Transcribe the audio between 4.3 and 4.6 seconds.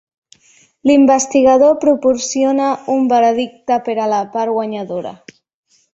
part